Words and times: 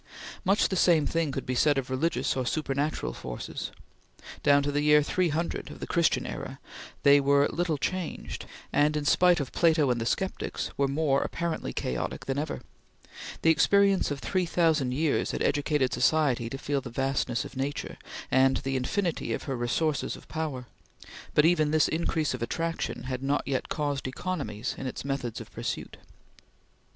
Much 0.43 0.69
the 0.69 0.75
same 0.75 1.05
thing 1.05 1.31
could 1.31 1.45
be 1.45 1.53
said 1.53 1.77
of 1.77 1.91
religious 1.91 2.35
or 2.35 2.43
supernatural 2.43 3.13
forces. 3.13 3.69
Down 4.41 4.63
to 4.63 4.71
the 4.71 4.81
year 4.81 5.03
300 5.03 5.69
of 5.69 5.79
the 5.79 5.85
Christian 5.85 6.25
era 6.25 6.57
they 7.03 7.19
were 7.19 7.47
little 7.53 7.77
changed, 7.77 8.47
and 8.73 8.97
in 8.97 9.05
spite 9.05 9.39
of 9.39 9.51
Plato 9.51 9.91
and 9.91 10.01
the 10.01 10.07
sceptics 10.07 10.71
were 10.75 10.87
more 10.87 11.21
apparently 11.21 11.71
chaotic 11.71 12.25
than 12.25 12.39
ever. 12.39 12.61
The 13.43 13.51
experience 13.51 14.09
of 14.09 14.17
three 14.21 14.47
thousand 14.47 14.93
years 14.95 15.33
had 15.33 15.43
educated 15.43 15.93
society 15.93 16.49
to 16.49 16.57
feel 16.57 16.81
the 16.81 16.89
vastness 16.89 17.45
of 17.45 17.55
Nature, 17.55 17.99
and 18.31 18.57
the 18.57 18.77
infinity 18.77 19.33
of 19.33 19.43
her 19.43 19.55
resources 19.55 20.15
of 20.15 20.27
power, 20.27 20.65
but 21.35 21.45
even 21.45 21.69
this 21.69 21.87
increase 21.87 22.33
of 22.33 22.41
attraction 22.41 23.03
had 23.03 23.21
not 23.21 23.43
yet 23.47 23.69
caused 23.69 24.07
economies 24.07 24.73
in 24.79 24.87
its 24.87 25.05
methods 25.05 25.39
of 25.39 25.51
pursuit. 25.51 25.97